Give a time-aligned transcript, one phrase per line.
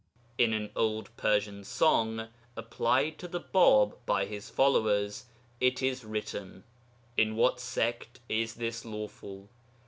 [0.39, 5.27] In an old Persian song, applied to the Bāb by his followers,
[5.59, 6.63] it is written:
[7.17, 9.47] In what sect is this lawful?